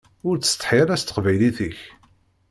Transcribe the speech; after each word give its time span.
Ur 0.27 0.35
ttsetḥi 0.37 0.75
ara 0.81 1.01
s 1.01 1.03
teqbaylit-ik. 1.03 1.79